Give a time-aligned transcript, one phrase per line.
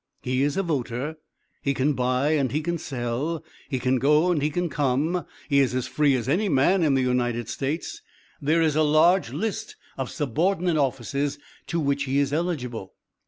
[0.23, 1.17] He is a voter;
[1.61, 5.27] he can buy and he can sell; he can go and he can come.
[5.47, 8.01] He is as free as any man in the United States.
[8.41, 11.37] There is a large list of subordinate offices
[11.67, 12.95] to which he is eligible.